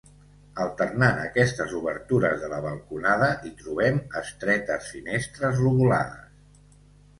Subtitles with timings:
[0.63, 6.69] Alternant aquestes obertures de la balconada, hi trobem estretes finestres lobulades.